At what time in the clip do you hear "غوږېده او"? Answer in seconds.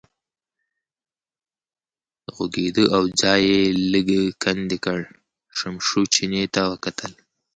2.33-3.03